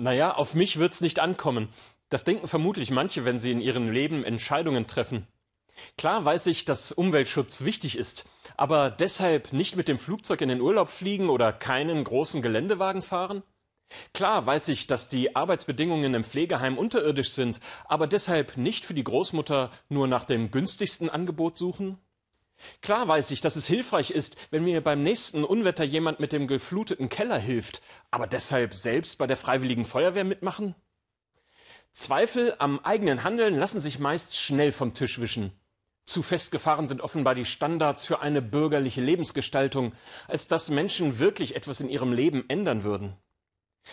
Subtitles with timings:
[0.00, 1.68] Naja, auf mich wird's nicht ankommen.
[2.08, 5.26] Das denken vermutlich manche, wenn sie in ihrem Leben Entscheidungen treffen.
[5.96, 8.24] Klar weiß ich, dass Umweltschutz wichtig ist,
[8.56, 13.42] aber deshalb nicht mit dem Flugzeug in den Urlaub fliegen oder keinen großen Geländewagen fahren?
[14.14, 19.04] Klar weiß ich, dass die Arbeitsbedingungen im Pflegeheim unterirdisch sind, aber deshalb nicht für die
[19.04, 21.98] Großmutter nur nach dem günstigsten Angebot suchen?
[22.82, 26.46] Klar weiß ich, dass es hilfreich ist, wenn mir beim nächsten Unwetter jemand mit dem
[26.46, 30.74] gefluteten Keller hilft, aber deshalb selbst bei der freiwilligen Feuerwehr mitmachen?
[31.92, 35.52] Zweifel am eigenen Handeln lassen sich meist schnell vom Tisch wischen.
[36.04, 39.92] Zu festgefahren sind offenbar die Standards für eine bürgerliche Lebensgestaltung,
[40.26, 43.16] als dass Menschen wirklich etwas in ihrem Leben ändern würden.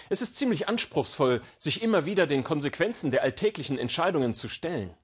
[0.10, 4.96] Es ist ziemlich anspruchsvoll, sich immer wieder den Konsequenzen der alltäglichen Entscheidungen zu stellen.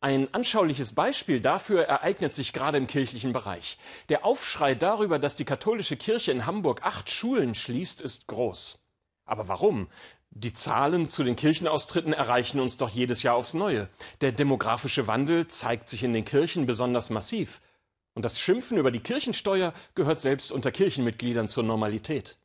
[0.00, 3.78] Ein anschauliches Beispiel dafür ereignet sich gerade im kirchlichen Bereich.
[4.10, 8.84] Der Aufschrei darüber, dass die katholische Kirche in Hamburg acht Schulen schließt, ist groß.
[9.24, 9.88] Aber warum?
[10.30, 13.88] Die Zahlen zu den Kirchenaustritten erreichen uns doch jedes Jahr aufs Neue.
[14.20, 17.62] Der demografische Wandel zeigt sich in den Kirchen besonders massiv.
[18.14, 22.36] Und das Schimpfen über die Kirchensteuer gehört selbst unter Kirchenmitgliedern zur Normalität.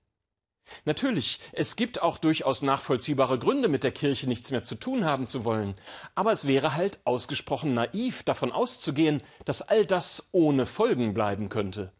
[0.85, 5.27] Natürlich, es gibt auch durchaus nachvollziehbare Gründe, mit der Kirche nichts mehr zu tun haben
[5.27, 5.75] zu wollen.
[6.15, 11.91] Aber es wäre halt ausgesprochen naiv, davon auszugehen, dass all das ohne Folgen bleiben könnte.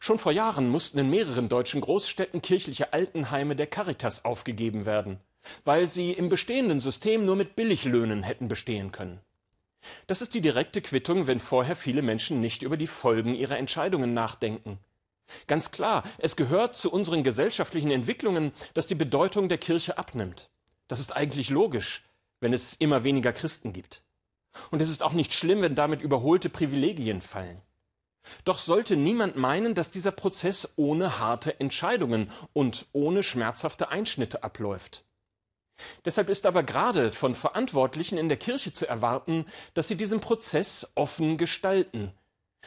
[0.00, 5.20] Schon vor Jahren mussten in mehreren deutschen Großstädten kirchliche Altenheime der Caritas aufgegeben werden,
[5.64, 9.20] weil sie im bestehenden System nur mit Billiglöhnen hätten bestehen können.
[10.06, 14.14] Das ist die direkte Quittung, wenn vorher viele Menschen nicht über die Folgen ihrer Entscheidungen
[14.14, 14.78] nachdenken.
[15.46, 20.50] Ganz klar, es gehört zu unseren gesellschaftlichen Entwicklungen, dass die Bedeutung der Kirche abnimmt.
[20.88, 22.04] Das ist eigentlich logisch,
[22.40, 24.04] wenn es immer weniger Christen gibt.
[24.70, 27.60] Und es ist auch nicht schlimm, wenn damit überholte Privilegien fallen.
[28.44, 35.04] Doch sollte niemand meinen, dass dieser Prozess ohne harte Entscheidungen und ohne schmerzhafte Einschnitte abläuft.
[36.04, 40.90] Deshalb ist aber gerade von Verantwortlichen in der Kirche zu erwarten, dass sie diesen Prozess
[40.94, 42.12] offen gestalten,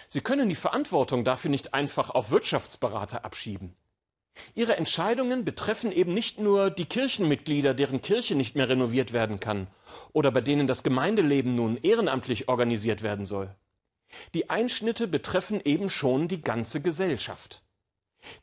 [0.07, 3.75] Sie können die Verantwortung dafür nicht einfach auf Wirtschaftsberater abschieben.
[4.53, 9.67] Ihre Entscheidungen betreffen eben nicht nur die Kirchenmitglieder, deren Kirche nicht mehr renoviert werden kann
[10.13, 13.55] oder bei denen das Gemeindeleben nun ehrenamtlich organisiert werden soll.
[14.33, 17.63] Die Einschnitte betreffen eben schon die ganze Gesellschaft.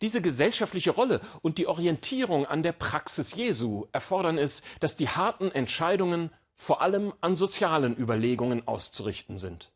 [0.03, 5.50] Diese gesellschaftliche Rolle und die Orientierung an der Praxis Jesu erfordern es, dass die harten
[5.50, 9.72] Entscheidungen vor allem an sozialen Überlegungen auszurichten sind.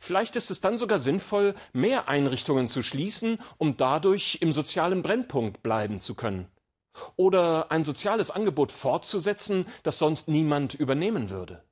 [0.00, 5.62] Vielleicht ist es dann sogar sinnvoll, mehr Einrichtungen zu schließen, um dadurch im sozialen Brennpunkt
[5.62, 6.48] bleiben zu können.
[7.16, 11.62] Oder ein soziales Angebot fortzusetzen, das sonst niemand übernehmen würde.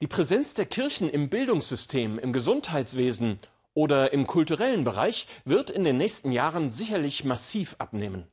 [0.00, 3.38] Die Präsenz der Kirchen im Bildungssystem, im Gesundheitswesen
[3.72, 8.26] oder im kulturellen Bereich wird in den nächsten Jahren sicherlich massiv abnehmen.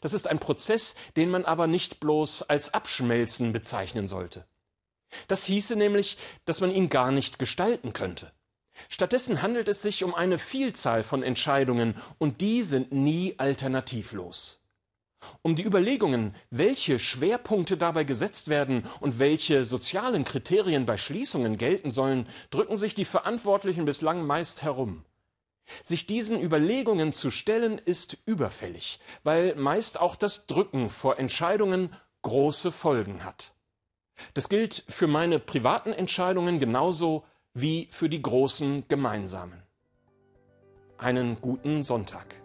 [0.00, 4.44] Das ist ein Prozess, den man aber nicht bloß als Abschmelzen bezeichnen sollte.
[5.28, 8.32] Das hieße nämlich, dass man ihn gar nicht gestalten könnte.
[8.88, 14.60] Stattdessen handelt es sich um eine Vielzahl von Entscheidungen, und die sind nie alternativlos.
[15.42, 21.92] Um die Überlegungen, welche Schwerpunkte dabei gesetzt werden und welche sozialen Kriterien bei Schließungen gelten
[21.92, 25.04] sollen, drücken sich die Verantwortlichen bislang meist herum.
[25.82, 32.70] Sich diesen Überlegungen zu stellen, ist überfällig, weil meist auch das Drücken vor Entscheidungen große
[32.70, 33.53] Folgen hat.
[34.34, 39.62] Das gilt für meine privaten Entscheidungen genauso wie für die großen gemeinsamen.
[40.98, 42.43] Einen guten Sonntag.